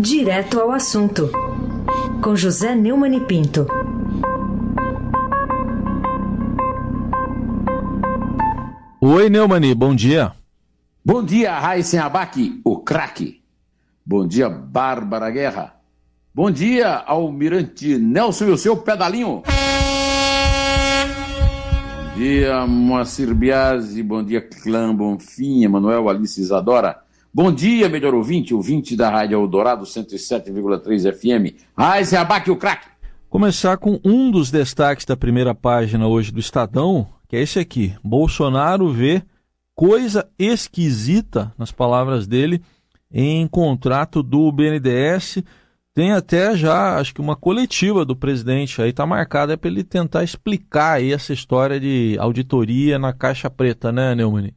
[0.00, 1.28] Direto ao assunto,
[2.22, 3.66] com José Neumann e Pinto.
[9.00, 10.32] Oi, Neumani, bom dia.
[11.04, 13.42] Bom dia, Raíssen Abac, o craque.
[14.06, 15.74] Bom dia, Bárbara Guerra.
[16.32, 19.42] Bom dia, Almirante Nelson e o seu pedalinho.
[22.14, 24.00] Bom dia, Moacir Biasi.
[24.04, 27.07] Bom dia, Clã Bonfim, Emanuel Alice Isadora.
[27.38, 31.54] Bom dia, melhor ouvinte, ouvinte da Rádio Eldorado 107,3 FM.
[31.78, 32.88] Raiz Abac, o craque.
[33.30, 37.94] Começar com um dos destaques da primeira página hoje do Estadão, que é esse aqui.
[38.02, 39.22] Bolsonaro vê
[39.72, 42.60] coisa esquisita, nas palavras dele,
[43.08, 45.44] em contrato do BNDES.
[45.94, 50.24] Tem até já, acho que uma coletiva do presidente aí está marcada para ele tentar
[50.24, 54.52] explicar aí essa história de auditoria na caixa preta, né, Neumann?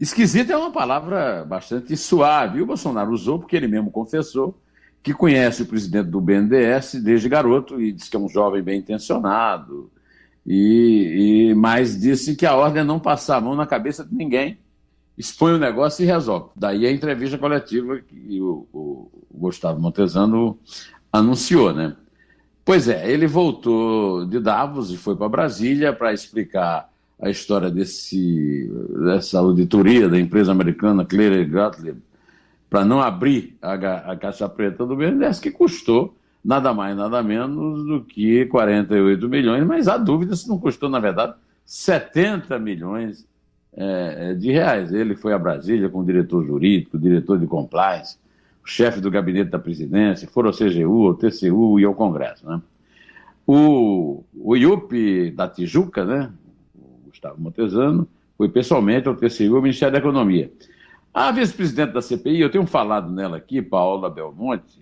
[0.00, 2.62] Esquisito é uma palavra bastante suave.
[2.62, 4.56] O Bolsonaro usou porque ele mesmo confessou
[5.02, 8.78] que conhece o presidente do BNDES desde garoto e diz que é um jovem bem
[8.78, 9.90] intencionado.
[10.46, 14.14] E, e mais disse que a ordem é não passar a mão na cabeça de
[14.14, 14.58] ninguém,
[15.16, 16.50] expõe o negócio e resolve.
[16.56, 20.58] Daí a entrevista coletiva que o, o, o Gustavo Montesano
[21.12, 21.96] anunciou, né?
[22.64, 26.88] Pois é, ele voltou de Davos e foi para Brasília para explicar
[27.20, 28.70] a história desse,
[29.04, 32.00] dessa auditoria da empresa americana Clear Gottlieb
[32.70, 37.84] para não abrir a, a, caixa preta do BNDES, que custou nada mais, nada menos
[37.84, 43.26] do que 48 milhões, mas há dúvida se não custou, na verdade, 70 milhões
[43.72, 44.92] é, de reais.
[44.92, 48.16] Ele foi a Brasília com o diretor jurídico, o diretor de compliance,
[48.62, 52.46] o chefe do gabinete da presidência, foram ao CGU, ao TCU e ao Congresso.
[52.46, 52.60] Né?
[53.46, 56.30] O, o IUP da Tijuca, né,
[57.18, 60.50] Gustavo Montesano, foi pessoalmente ao TCU, ao Ministério da Economia.
[61.12, 64.80] A vice-presidente da CPI, eu tenho falado nela aqui, Paola Belmonte,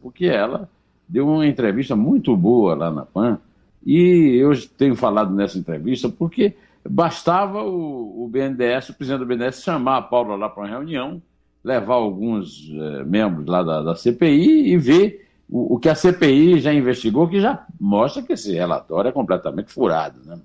[0.00, 0.70] porque ela
[1.08, 3.38] deu uma entrevista muito boa lá na PAN,
[3.84, 6.54] e eu tenho falado nessa entrevista porque
[6.88, 11.20] bastava o, o BNDES, o presidente do BNDES, chamar a Paula lá para uma reunião,
[11.62, 16.60] levar alguns eh, membros lá da, da, CPI e ver o, o, que a CPI
[16.60, 20.20] já investigou, que já mostra que esse relatório é completamente furado.
[20.24, 20.38] Né?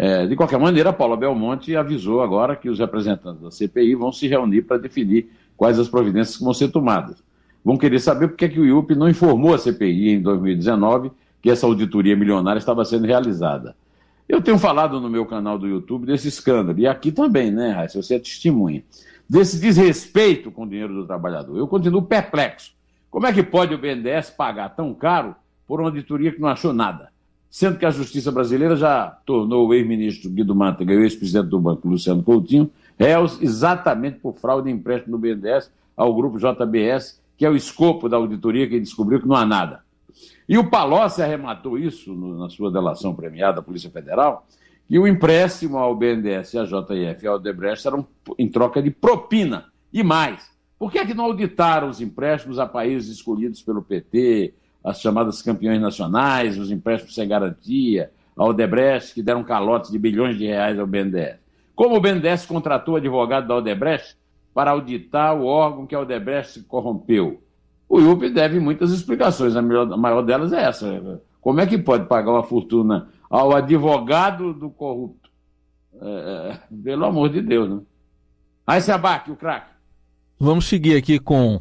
[0.00, 4.12] É, de qualquer maneira, a Paula Belmonte avisou agora que os representantes da CPI vão
[4.12, 7.16] se reunir para definir quais as providências que vão ser tomadas.
[7.64, 11.10] Vão querer saber por que, é que o IUP não informou a CPI em 2019
[11.42, 13.74] que essa auditoria milionária estava sendo realizada.
[14.28, 18.00] Eu tenho falado no meu canal do YouTube desse escândalo, e aqui também, né, Raíssa,
[18.00, 18.84] você é testemunha,
[19.28, 21.58] desse desrespeito com o dinheiro do trabalhador.
[21.58, 22.72] Eu continuo perplexo.
[23.10, 25.34] Como é que pode o BNDES pagar tão caro
[25.66, 27.10] por uma auditoria que não achou nada?
[27.50, 31.60] Sendo que a justiça brasileira já tornou o ex-ministro Guido Mantega e o ex-presidente do
[31.60, 37.44] banco, Luciano Coutinho, réus exatamente por fraude de empréstimo do BNDES ao grupo JBS, que
[37.44, 39.82] é o escopo da auditoria que descobriu que não há nada.
[40.48, 44.46] E o Palocci arrematou isso na sua delação premiada à Polícia Federal,
[44.88, 48.06] que o empréstimo ao BNDES, a JF e ao Odebrecht eram
[48.38, 49.66] em troca de propina.
[49.92, 54.54] E mais, por que, é que não auditaram os empréstimos a países escolhidos pelo PT,
[54.82, 60.38] as chamadas campeões nacionais, os empréstimos sem garantia, a Odebrecht, que deram calotes de bilhões
[60.38, 61.36] de reais ao BNDES.
[61.74, 64.16] Como o BNDES contratou advogado da Odebrecht
[64.54, 67.42] para auditar o órgão que a Odebrecht corrompeu?
[67.88, 71.20] O IUP deve muitas explicações, a maior delas é essa.
[71.40, 75.30] Como é que pode pagar uma fortuna ao advogado do corrupto?
[76.00, 77.80] É, é pelo amor de Deus, né?
[78.66, 79.72] Aí se abaque o craque.
[80.38, 81.60] Vamos seguir aqui com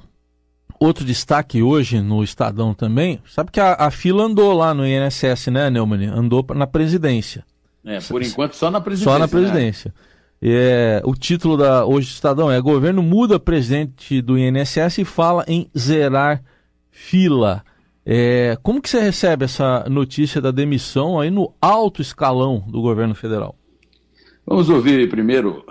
[0.80, 5.48] Outro destaque hoje no Estadão também, sabe que a, a fila andou lá no INSS,
[5.48, 6.06] né, Neumann?
[6.06, 7.44] Andou na presidência.
[7.84, 9.12] É, por enquanto só na presidência.
[9.12, 9.94] Só na presidência.
[9.96, 10.50] Né?
[10.50, 15.44] É, o título da hoje do Estadão é Governo muda presidente do INSS e fala
[15.48, 16.44] em zerar
[16.92, 17.64] fila.
[18.06, 23.16] É, como que você recebe essa notícia da demissão aí no alto escalão do governo
[23.16, 23.56] federal?
[24.46, 25.66] Vamos ouvir primeiro,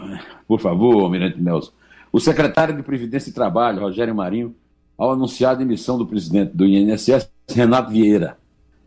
[0.47, 1.73] por favor, Almirante Nelson,
[2.13, 4.55] o secretário de Previdência e Trabalho, Rogério Marinho,
[4.97, 8.37] ao anunciar a demissão do presidente do INSS, Renato Vieira.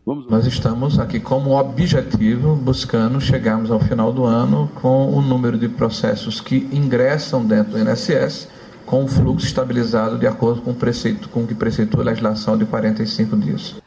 [0.04, 0.28] Vamos...
[0.30, 5.68] Nós estamos aqui como objetivo buscando chegarmos ao final do ano com o número de
[5.68, 8.48] processos que ingressam dentro do INSS
[8.90, 12.58] com um fluxo estabilizado de acordo com o preceito, com o que preceitua a legislação
[12.58, 13.80] de 45 dias.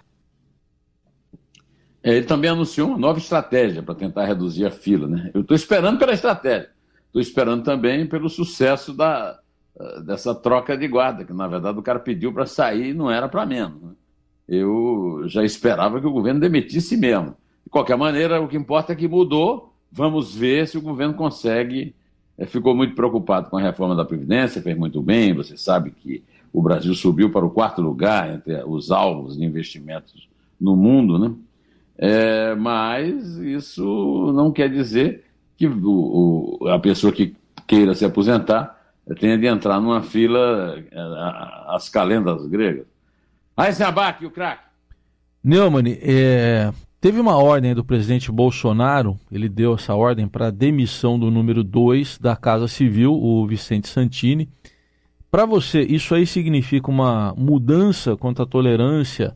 [2.01, 5.07] É, ele também anunciou uma nova estratégia para tentar reduzir a fila.
[5.07, 5.29] Né?
[5.33, 6.69] Eu estou esperando pela estratégia,
[7.07, 9.39] estou esperando também pelo sucesso da,
[10.05, 13.27] dessa troca de guarda, que na verdade o cara pediu para sair e não era
[13.27, 13.81] para menos.
[13.81, 13.91] Né?
[14.47, 17.35] Eu já esperava que o governo demitisse mesmo.
[17.63, 19.73] De qualquer maneira, o que importa é que mudou.
[19.91, 21.95] Vamos ver se o governo consegue
[22.37, 26.23] é, ficou muito preocupado com a reforma da Previdência, fez muito bem, você sabe que
[26.51, 30.27] o Brasil subiu para o quarto lugar entre os alvos de investimentos
[30.59, 31.33] no mundo, né?
[31.97, 35.23] É, mas isso não quer dizer
[35.55, 37.35] que o, o, a pessoa que
[37.67, 38.82] queira se aposentar
[39.19, 40.81] tenha de entrar numa fila
[41.67, 42.85] as calendas gregas.
[43.55, 44.63] Aí, Abac, o craque.
[45.43, 46.71] Neumann, é,
[47.01, 52.17] teve uma ordem do presidente Bolsonaro, ele deu essa ordem para demissão do número 2
[52.17, 54.49] da Casa Civil, o Vicente Santini.
[55.29, 59.35] Para você, isso aí significa uma mudança quanto à tolerância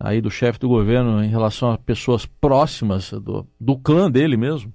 [0.00, 4.72] aí do chefe do governo em relação a pessoas próximas do, do clã dele mesmo?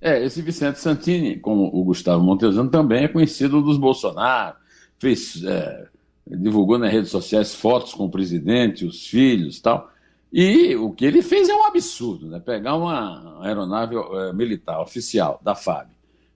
[0.00, 4.56] É, esse Vicente Santini, como o Gustavo Montezano, também é conhecido dos Bolsonaro,
[4.98, 5.88] fez, é,
[6.26, 9.90] divulgou nas redes sociais fotos com o presidente, os filhos tal.
[10.32, 12.38] E o que ele fez é um absurdo, né?
[12.38, 15.88] Pegar uma aeronave é, militar oficial da FAB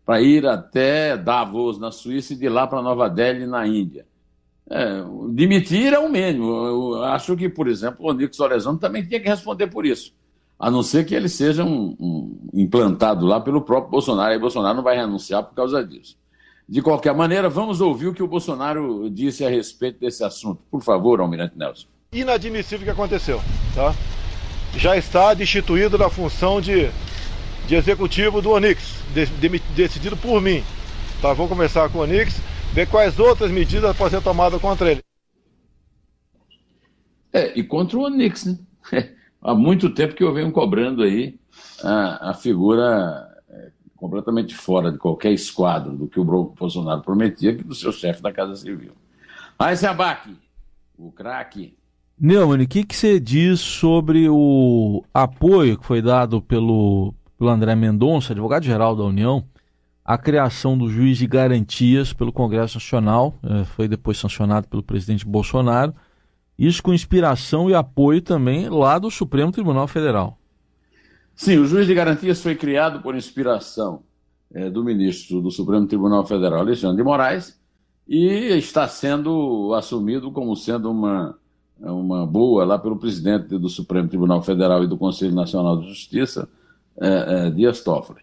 [0.04, 4.04] para ir até Davos, na Suíça, e de lá para Nova Delhi, na Índia.
[4.68, 6.50] É, demitir é o mínimo.
[6.66, 10.12] Eu acho que, por exemplo, o Onix Orezano também tinha que responder por isso
[10.62, 14.32] a não ser que ele seja um, um, implantado lá pelo próprio Bolsonaro.
[14.32, 16.16] E Bolsonaro não vai renunciar por causa disso.
[16.68, 20.62] De qualquer maneira, vamos ouvir o que o Bolsonaro disse a respeito desse assunto.
[20.70, 21.88] Por favor, Almirante Nelson.
[22.12, 23.42] Inadmissível o que aconteceu.
[23.74, 23.92] Tá?
[24.76, 26.88] Já está destituído da função de,
[27.66, 30.62] de executivo do Onix, de, de, decidido por mim.
[31.20, 31.32] Tá?
[31.32, 32.40] Vou conversar com o Onix,
[32.72, 35.02] ver quais outras medidas podem ser tomadas contra ele.
[37.32, 38.58] É, e contra o Onix, né?
[39.42, 41.38] há muito tempo que eu venho cobrando aí
[41.82, 47.64] a, a figura é, completamente fora de qualquer esquadro do que o Bolsonaro prometia, que
[47.64, 48.92] do seu chefe da Casa Civil.
[49.58, 50.34] Aí, Abac,
[50.96, 51.76] o craque.
[52.18, 57.74] Neumann, o que, que você diz sobre o apoio que foi dado pelo, pelo André
[57.74, 59.44] Mendonça, advogado-geral da União,
[60.04, 65.26] à criação do juiz de garantias pelo Congresso Nacional, é, foi depois sancionado pelo presidente
[65.26, 65.94] Bolsonaro,
[66.58, 70.38] isso com inspiração e apoio também lá do Supremo Tribunal Federal.
[71.34, 74.02] Sim, o juiz de garantias foi criado por inspiração
[74.54, 77.60] é, do ministro do Supremo Tribunal Federal, Alexandre de Moraes,
[78.06, 78.26] e
[78.56, 81.36] está sendo assumido como sendo uma,
[81.80, 86.48] uma boa lá pelo presidente do Supremo Tribunal Federal e do Conselho Nacional de Justiça,
[87.00, 88.20] é, é, Dias Toffoli.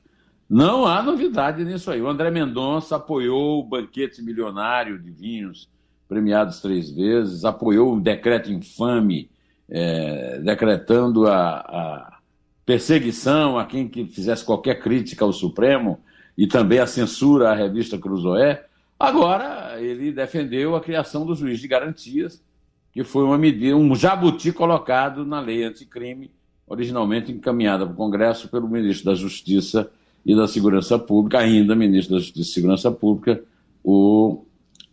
[0.50, 2.02] Não há novidade nisso aí.
[2.02, 5.70] O André Mendonça apoiou o banquete milionário de vinhos
[6.10, 9.30] premiados três vezes, apoiou um decreto infame,
[9.70, 12.20] é, decretando a, a,
[12.66, 16.00] perseguição a quem que fizesse qualquer crítica ao Supremo
[16.36, 18.66] e também a censura à revista Cruzoé.
[19.00, 22.44] Agora, ele defendeu a criação do juiz de garantias,
[22.92, 26.32] que foi uma medida, um jabuti colocado na lei anticrime,
[26.68, 29.90] originalmente encaminhada para o Congresso pelo ministro da Justiça
[30.26, 33.42] e da Segurança Pública, ainda ministro da Justiça e Segurança Pública,
[33.84, 34.44] o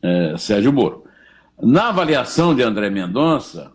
[0.03, 1.06] é, Sérgio Moro.
[1.61, 3.73] Na avaliação de André Mendonça,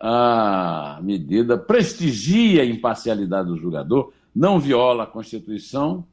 [0.00, 6.06] a medida prestigia a imparcialidade do julgador, não viola a Constituição,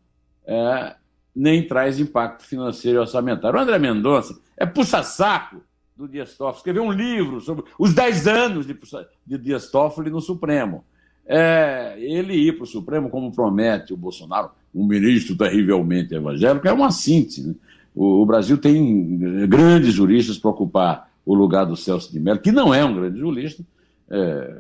[0.45, 0.95] é,
[1.35, 3.59] nem traz impacto financeiro e orçamentário.
[3.59, 5.61] O André Mendonça é puxa-saco
[5.95, 8.77] do Dias Toffoli, escreveu um livro sobre os 10 anos de,
[9.25, 10.85] de Dias Toffoli no Supremo.
[11.25, 16.73] É, ele ir para o Supremo, como promete o Bolsonaro, um ministro terrivelmente evangélico, é
[16.73, 17.47] uma síntese.
[17.47, 17.55] Né?
[17.95, 19.17] O, o Brasil tem
[19.47, 23.19] grandes juristas para ocupar o lugar do Celso de Mello, que não é um grande
[23.19, 23.63] jurista.
[24.09, 24.57] É,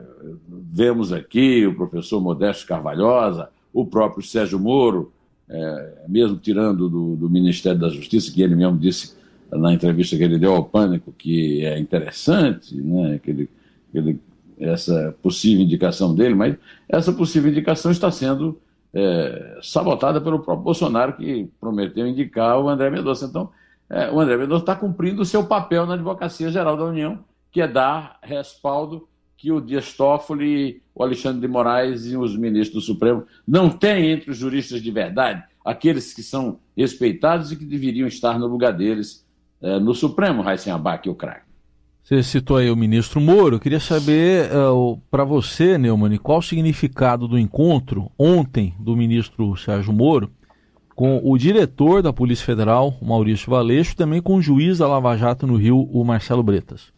[0.71, 5.11] vemos aqui o professor Modesto Carvalhosa, o próprio Sérgio Moro,
[5.49, 9.15] é, mesmo tirando do, do, Ministério da Justiça, que ele mesmo disse
[9.51, 13.49] na entrevista que ele deu ao Pânico que é interessante, né, que ele,
[13.91, 14.19] que ele,
[14.57, 16.55] essa possível indicação dele, mas
[16.87, 18.57] essa possível indicação está sendo
[18.93, 23.25] é, sabotada pelo próprio Bolsonaro, que prometeu indicar o André Mendonça.
[23.25, 23.49] Então,
[23.89, 27.19] é, o André Mendonça está cumprindo o seu papel na Advocacia Geral da União,
[27.51, 29.07] que é dar respaldo
[29.37, 34.11] que o Dias Toffoli, o Alexandre de Moraes e os ministros do Supremo não têm
[34.11, 38.71] entre os juristas de verdade, aqueles que são respeitados e que deveriam estar no lugar
[38.71, 39.25] deles
[39.61, 41.50] é, no Supremo, Raíssen Abac e o craque.
[42.03, 43.55] Você citou aí o ministro Moro.
[43.55, 49.55] Eu queria saber uh, para você, Neumann, qual o significado do encontro ontem do ministro
[49.55, 50.31] Sérgio Moro
[50.95, 55.47] com o diretor da Polícia Federal, Maurício Valeixo, também com o juiz da Lava Jato
[55.47, 56.91] no Rio, o Marcelo Bretas.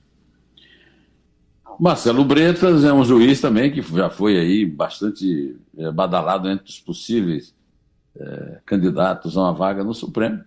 [1.79, 6.79] Marcelo Bretas é um juiz também que já foi aí bastante é, badalado entre os
[6.79, 7.53] possíveis
[8.15, 10.39] é, candidatos a uma vaga no Supremo.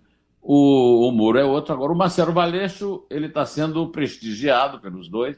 [0.49, 1.73] O, o Moro é outro.
[1.73, 5.35] Agora, o Marcelo Valeixo, ele está sendo prestigiado pelos dois,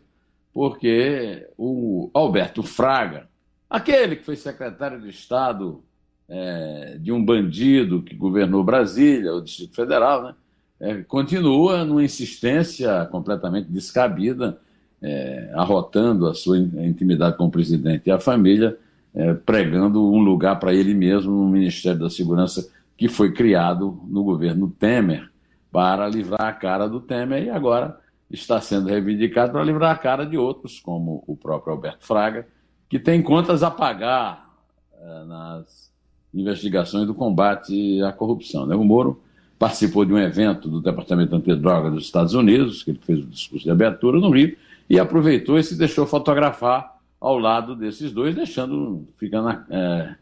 [0.54, 3.28] porque o Alberto Fraga,
[3.68, 5.84] aquele que foi secretário de Estado
[6.30, 10.36] é, de um bandido que governou Brasília, o Distrito Federal, né,
[10.80, 14.60] é, continua numa insistência completamente descabida,
[15.02, 18.78] é, arrotando a sua intimidade com o presidente e a família,
[19.16, 24.26] é, pregando um lugar para ele mesmo no Ministério da Segurança que foi criado no
[24.26, 25.32] governo Temer
[25.72, 27.98] para livrar a cara do Temer e agora
[28.30, 32.46] está sendo reivindicado para livrar a cara de outros, como o próprio Alberto Fraga,
[32.90, 34.54] que tem contas a pagar
[35.02, 35.94] é, nas
[36.34, 38.66] investigações do combate à corrupção.
[38.66, 38.76] Né?
[38.76, 39.24] O Moro
[39.58, 43.64] participou de um evento do Departamento Antidroga dos Estados Unidos, que ele fez o discurso
[43.64, 44.58] de abertura no Rio,
[44.90, 50.16] e aproveitou e se deixou fotografar ao lado desses dois, deixando, ficando, é,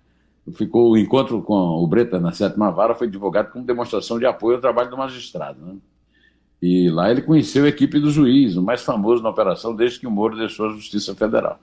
[0.54, 4.56] ficou o encontro com o Breta na sétima vara foi divulgado como demonstração de apoio
[4.56, 5.60] ao trabalho do magistrado.
[5.66, 5.75] Né?
[6.62, 10.08] E lá ele conheceu a equipe do juiz, o mais famoso na operação desde que
[10.08, 11.60] o Moro deixou a Justiça Federal.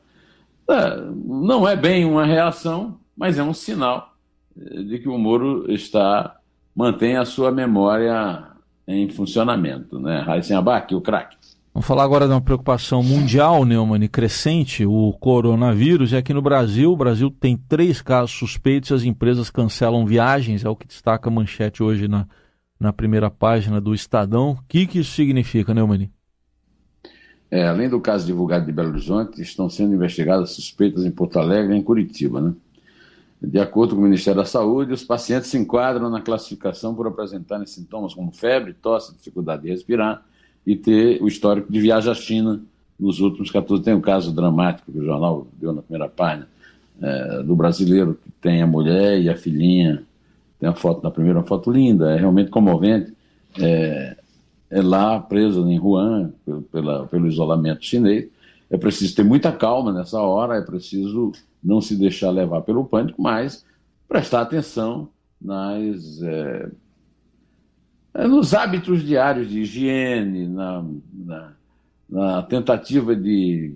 [0.71, 4.15] É, não é bem uma reação, mas é um sinal
[4.57, 6.37] é, de que o Moro está
[6.75, 8.49] mantém a sua memória
[8.87, 9.99] em funcionamento.
[9.99, 10.21] Né?
[10.21, 11.37] Raíssen Abac, o craque.
[11.75, 16.13] Vamos falar agora de uma preocupação mundial, Neumann, crescente, o coronavírus.
[16.13, 20.65] E aqui no Brasil, o Brasil tem três casos suspeitos e as empresas cancelam viagens,
[20.65, 22.29] é o que destaca a manchete hoje na,
[22.79, 24.53] na primeira página do Estadão.
[24.53, 26.09] O que, que isso significa, Neumann?
[27.51, 31.75] É, além do caso divulgado de Belo Horizonte, estão sendo investigadas suspeitas em Porto Alegre
[31.75, 32.41] e em Curitiba.
[32.41, 32.55] Né?
[33.43, 37.67] De acordo com o Ministério da Saúde, os pacientes se enquadram na classificação por apresentarem
[37.67, 40.25] sintomas como febre, tosse, dificuldade de respirar
[40.67, 42.63] e ter o histórico de viagem à China
[42.99, 43.83] nos últimos 14.
[43.83, 46.49] Tem um caso dramático que o jornal deu na primeira página,
[47.01, 50.03] é, do brasileiro que tem a mulher e a filhinha.
[50.59, 53.13] Tem a foto na primeira, uma foto linda, é realmente comovente.
[53.61, 54.17] É,
[54.71, 56.33] é lá preso em Wuhan
[56.73, 58.29] pela, pelo isolamento chinês.
[58.71, 63.21] É preciso ter muita calma nessa hora, é preciso não se deixar levar pelo pânico,
[63.21, 63.65] mas
[64.09, 65.09] prestar atenção
[65.41, 66.71] nas é,
[68.15, 71.53] nos hábitos diários de higiene, na, na,
[72.09, 73.75] na tentativa de,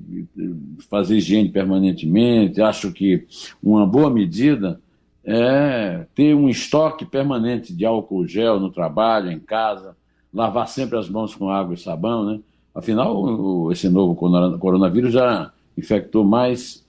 [0.89, 2.63] fazer higiene permanentemente.
[2.63, 3.27] Acho que
[3.63, 4.81] uma boa medida
[5.25, 9.97] é ter um estoque permanente de álcool gel no trabalho, em casa,
[10.33, 12.41] lavar sempre as mãos com água e sabão, né?
[12.75, 16.87] Afinal, esse novo coronavírus já infectou mais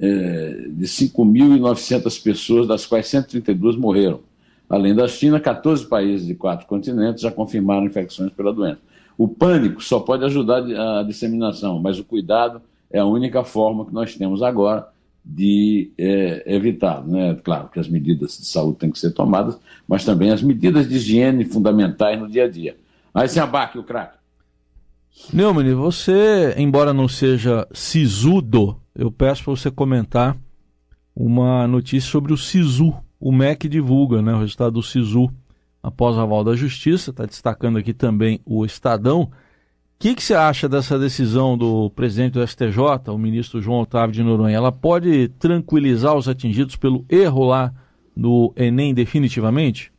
[0.00, 4.20] é, de 5.900 pessoas, das quais 132 morreram.
[4.72, 8.80] Além da China, 14 países de quatro continentes já confirmaram infecções pela doença.
[9.18, 13.92] O pânico só pode ajudar a disseminação, mas o cuidado é a única forma que
[13.92, 14.88] nós temos agora
[15.22, 17.06] de é, evitar.
[17.06, 17.38] Né?
[17.44, 20.96] Claro que as medidas de saúde têm que ser tomadas, mas também as medidas de
[20.96, 22.74] higiene fundamentais no dia a dia.
[23.12, 24.16] Aí se abaque o craque.
[25.34, 30.34] Neumann, você, embora não seja sisudo, eu peço para você comentar
[31.14, 35.30] uma notícia sobre o SISU, o MEC divulga né, o resultado do SISU
[35.80, 39.22] após aval da Justiça, está destacando aqui também o Estadão.
[39.22, 39.30] O
[39.96, 44.24] que, que você acha dessa decisão do presidente do STJ, o ministro João Otávio de
[44.24, 44.56] Noronha?
[44.56, 47.72] Ela pode tranquilizar os atingidos pelo erro lá
[48.16, 49.92] do Enem definitivamente?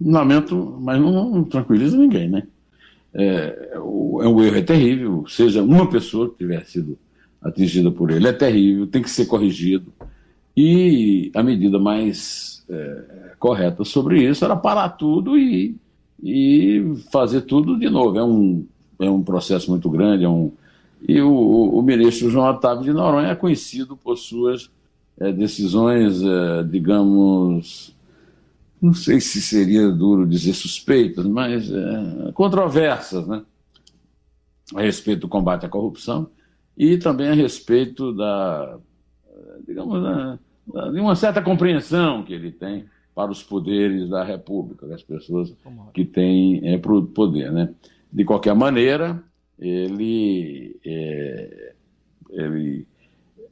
[0.00, 2.42] Lamento, mas não, não tranquiliza ninguém, né?
[3.14, 6.98] É, o, é, o erro é terrível, seja uma pessoa que tiver sido
[7.40, 9.92] atingida por ele, é terrível, tem que ser corrigido.
[10.56, 15.76] E a medida mais é, correta sobre isso era parar tudo e,
[16.22, 18.18] e fazer tudo de novo.
[18.18, 18.66] É um,
[19.00, 20.24] é um processo muito grande.
[20.24, 20.52] É um,
[21.06, 24.70] e o, o ministro João Otávio de Noronha é conhecido por suas
[25.18, 27.94] é, decisões, é, digamos,
[28.80, 33.42] não sei se seria duro dizer suspeitas, mas é, controversas, né?
[34.74, 36.28] A respeito do combate à corrupção
[36.76, 38.78] e também a respeito da,
[39.66, 45.02] digamos, né, de uma certa compreensão que ele tem para os poderes da República, das
[45.02, 45.54] pessoas
[45.94, 47.50] que têm é, poder.
[47.50, 47.72] Né?
[48.12, 49.22] De qualquer maneira,
[49.58, 51.72] ele, é,
[52.30, 52.86] ele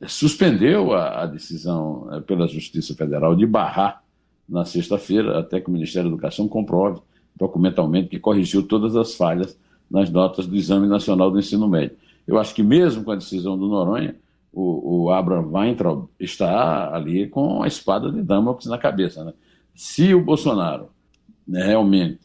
[0.06, 4.02] suspendeu a, a, decisão é, pela Justiça Federal de barrar
[4.46, 7.00] na sexta-feira, até que o Ministério da Educação comprove
[7.34, 9.58] documentalmente que corrigiu todas as falhas
[9.90, 11.96] nas notas do Exame Nacional do Ensino Médio.
[12.26, 14.16] Eu acho que mesmo com a decisão do Noronha,
[14.54, 19.24] o, o Abraham Weintraub está ali com a espada de Damocles na cabeça.
[19.24, 19.32] Né?
[19.74, 20.88] Se o Bolsonaro
[21.46, 22.20] né, realmente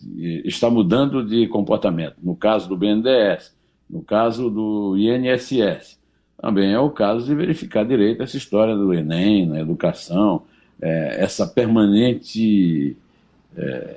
[0.46, 3.56] está mudando de comportamento, no caso do BNDES,
[3.90, 6.00] no caso do INSS,
[6.38, 10.44] também é o caso de verificar direito essa história do Enem, na educação,
[10.82, 12.96] é, essa permanente
[13.58, 13.96] é,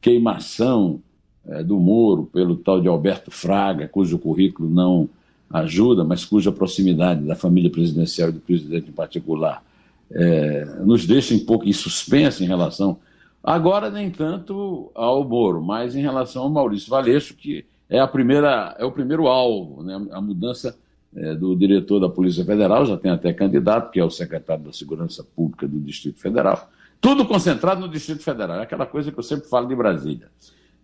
[0.00, 1.00] queimação
[1.48, 5.08] é, do Moro pelo tal de Alberto Fraga, cujo currículo não
[5.50, 9.62] ajuda, mas cuja proximidade da família presidencial e do presidente em particular
[10.10, 12.98] é, nos deixa um pouco em suspenso em relação,
[13.42, 18.74] agora nem tanto ao Moro, mas em relação ao Maurício Valeixo, que é, a primeira,
[18.78, 20.00] é o primeiro alvo, né?
[20.10, 20.76] a mudança
[21.14, 24.72] é, do diretor da Polícia Federal, já tem até candidato, que é o secretário da
[24.72, 26.68] Segurança Pública do Distrito Federal.
[27.00, 30.28] Tudo concentrado no Distrito Federal, é aquela coisa que eu sempre falo de Brasília.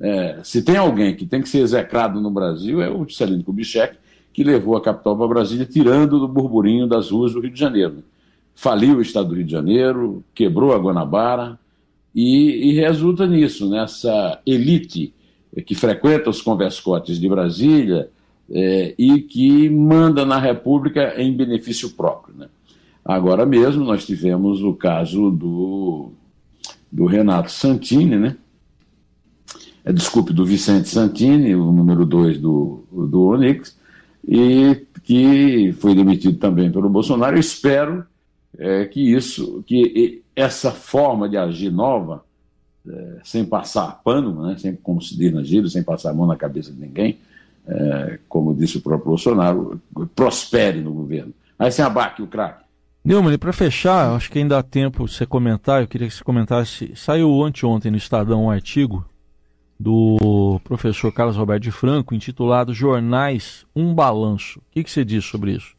[0.01, 3.97] É, se tem alguém que tem que ser execrado no Brasil, é o Celino Kubitschek,
[4.33, 8.03] que levou a capital para Brasília, tirando do burburinho das ruas do Rio de Janeiro.
[8.55, 11.59] Faliu o estado do Rio de Janeiro, quebrou a Guanabara,
[12.15, 15.15] e, e resulta nisso, nessa elite
[15.67, 18.11] que frequenta os converscotes de Brasília
[18.51, 22.35] é, e que manda na República em benefício próprio.
[22.37, 22.49] Né?
[23.05, 26.13] Agora mesmo nós tivemos o caso do,
[26.91, 28.37] do Renato Santini, né?
[29.85, 33.77] É, desculpe, do Vicente Santini, o número 2 do, do Onix,
[34.27, 37.37] e que foi demitido também pelo Bolsonaro.
[37.37, 38.05] Eu espero
[38.59, 42.25] é, que isso, que essa forma de agir nova,
[42.89, 46.27] é, sem passar pano, né, sem, como se diz na gíria, sem passar a mão
[46.27, 47.19] na cabeça de ninguém,
[47.67, 49.81] é, como disse o próprio Bolsonaro,
[50.15, 51.33] prospere no governo.
[51.59, 52.63] Aí sem abaque o craque.
[53.05, 56.23] Neumann, para fechar, acho que ainda há tempo de você comentar, eu queria que você
[56.23, 59.05] comentasse, saiu anteontem no Estadão um artigo
[59.83, 64.61] do professor Carlos Roberto de Franco, intitulado Jornais, um Balanço.
[64.61, 65.75] O que, que você diz sobre isso?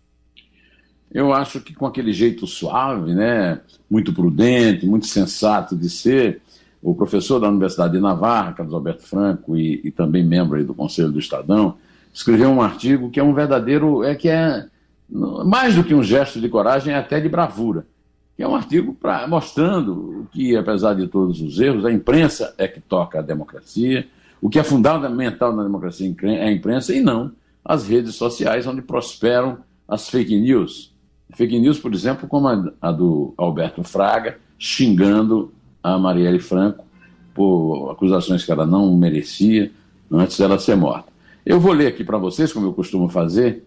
[1.10, 6.42] Eu acho que com aquele jeito suave, né, muito prudente, muito sensato de ser,
[6.82, 11.12] o professor da Universidade de Navarra, Carlos Alberto Franco, e, e também membro do Conselho
[11.12, 11.78] do Estadão,
[12.14, 14.66] escreveu um artigo que é um verdadeiro, é que é
[15.10, 17.86] mais do que um gesto de coragem, é até de bravura
[18.36, 22.68] que é um artigo pra, mostrando que, apesar de todos os erros, a imprensa é
[22.68, 24.08] que toca a democracia,
[24.42, 27.32] o que é fundamental na democracia é a imprensa e não
[27.64, 30.92] as redes sociais onde prosperam as fake news.
[31.34, 32.48] Fake news, por exemplo, como
[32.82, 36.86] a, do Alberto Fraga, xingando a Marielle Franco
[37.34, 39.72] por acusações que ela não merecia
[40.12, 41.12] antes dela ser morta.
[41.46, 43.66] Eu vou ler aqui para vocês, como eu costumo fazer,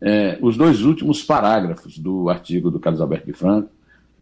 [0.00, 3.70] é, os dois últimos parágrafos do artigo do Carlos Alberto de Franco,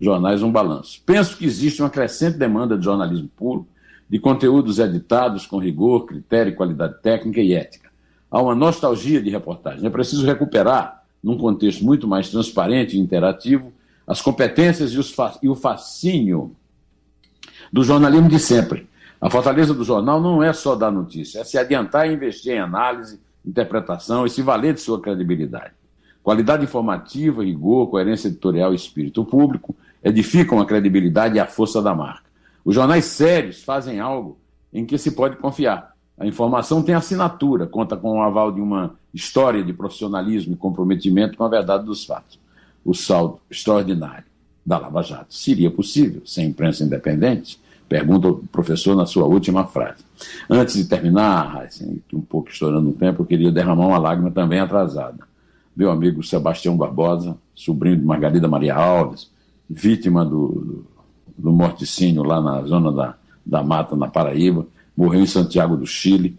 [0.00, 1.02] jornais um balanço.
[1.04, 3.66] Penso que existe uma crescente demanda de jornalismo puro,
[4.09, 7.90] de conteúdos editados com rigor, critério, qualidade técnica e ética.
[8.30, 9.87] Há uma nostalgia de reportagem.
[9.87, 13.72] É preciso recuperar, num contexto muito mais transparente e interativo,
[14.06, 14.98] as competências e,
[15.42, 16.54] e o fascínio
[17.72, 18.88] do jornalismo de sempre.
[19.20, 22.61] A fortaleza do jornal não é só dar notícia, é se adiantar e investir em
[22.61, 25.72] análise, interpretação e se valer de sua credibilidade.
[26.22, 29.74] Qualidade informativa, rigor, coerência editorial e espírito público
[30.07, 32.23] edificam a credibilidade e a força da marca.
[32.64, 34.38] Os jornais sérios fazem algo
[34.73, 35.97] em que se pode confiar.
[36.16, 41.37] A informação tem assinatura, conta com o aval de uma história de profissionalismo e comprometimento
[41.37, 42.38] com a verdade dos fatos.
[42.85, 44.25] O saldo extraordinário
[44.64, 47.59] da Lava Jato seria possível sem imprensa independente?
[47.88, 50.05] Pergunta o professor na sua última frase.
[50.49, 54.61] Antes de terminar, assim, um pouco estourando o tempo, eu queria derramar uma lágrima também
[54.61, 55.19] atrasada.
[55.77, 59.31] Meu amigo Sebastião Barbosa, sobrinho de Margarida Maria Alves,
[59.68, 60.85] vítima do,
[61.37, 66.37] do morticínio lá na zona da, da mata, na Paraíba, morreu em Santiago do Chile,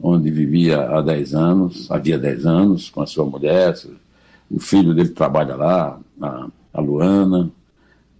[0.00, 3.74] onde vivia há 10 anos, havia 10 anos, com a sua mulher,
[4.50, 7.50] o filho dele trabalha lá, a, a Luana,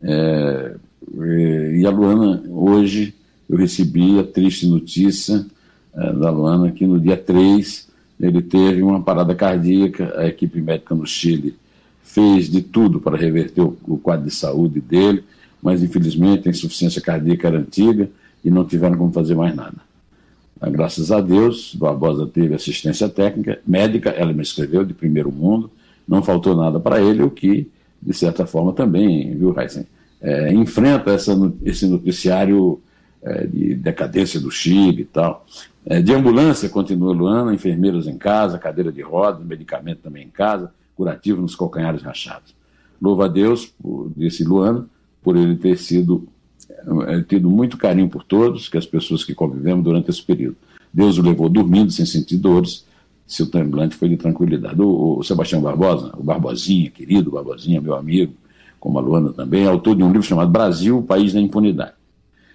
[0.02, 0.74] é,
[1.72, 3.14] e a Luana, hoje,
[3.48, 5.46] eu recebi a triste notícia
[5.94, 7.88] é, da Luana que no dia 3
[8.20, 11.56] ele teve uma parada cardíaca, a equipe médica no Chile
[12.08, 15.22] fez de tudo para reverter o, o quadro de saúde dele,
[15.62, 18.08] mas infelizmente a insuficiência cardíaca era antiga
[18.42, 19.76] e não tiveram como fazer mais nada.
[20.60, 25.70] Ah, graças a Deus, Barbosa teve assistência técnica, médica, ela me escreveu, de primeiro mundo,
[26.06, 29.86] não faltou nada para ele, o que, de certa forma, também, viu, Heisen,
[30.20, 32.80] é, enfrenta essa, esse noticiário
[33.22, 35.46] é, de decadência do Chile e tal.
[35.84, 40.72] É, de ambulância, continua Luana, enfermeiros em casa, cadeira de rodas, medicamento também em casa,
[40.98, 42.52] curativo nos calcanhares rachados.
[43.00, 44.84] Louva a Deus, por, disse Luana,
[45.22, 46.26] por ele ter sido
[47.06, 50.56] é, tido muito carinho por todos, que as pessoas que convivemos durante esse período.
[50.92, 52.84] Deus o levou dormindo, sem sentir dores,
[53.26, 54.80] seu semblante foi de tranquilidade.
[54.82, 58.32] O, o, Sebastião Barbosa, o Barbosinha, querido Barbosinha, meu amigo,
[58.80, 61.92] como a Luana também, é autor de um livro chamado Brasil, o País da Impunidade.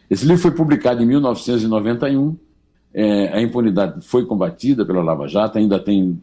[0.09, 2.35] Esse livro foi publicado em 1991,
[2.93, 6.21] é, a impunidade foi combatida pela Lava Jato, ainda tem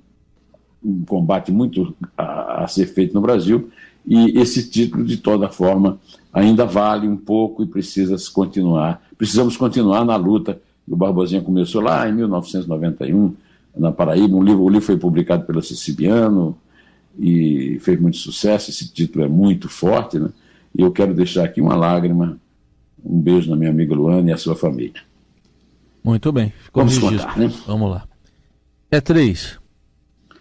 [0.84, 3.70] um combate muito a, a, ser feito no Brasil,
[4.06, 5.98] e esse título, de toda forma,
[6.32, 9.02] ainda vale um pouco e precisa continuar.
[9.16, 10.60] Precisamos continuar na luta.
[10.88, 13.34] O Barbosinha começou lá em 1991,
[13.76, 14.36] na Paraíba.
[14.36, 16.56] Um livro, o livro foi publicado pelo Siciliano
[17.18, 18.70] e fez muito sucesso.
[18.70, 20.30] Esse título é muito forte, né?
[20.76, 22.38] E eu quero deixar aqui uma lágrima,
[23.04, 25.02] um beijo na minha amiga Luana e a sua família.
[26.02, 26.52] Muito bem.
[26.64, 27.28] Ficou Vamos registro.
[27.28, 27.52] contar, né?
[27.66, 28.04] Vamos lá.
[28.90, 29.59] É três.